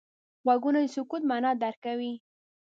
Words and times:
غوږونه 0.45 0.79
د 0.83 0.87
سکوت 0.95 1.23
معنا 1.29 1.51
درک 1.61 1.77
کوي 1.85 2.13